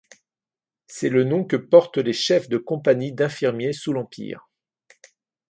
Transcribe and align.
C'est 0.87 1.09
le 1.09 1.23
nom 1.23 1.43
que 1.45 1.55
portent 1.57 1.99
les 1.99 2.11
chefs 2.13 2.49
de 2.49 2.57
compagnies 2.57 3.13
d'infirmiers 3.13 3.71
sous 3.71 3.93
l'Empire. 3.93 4.49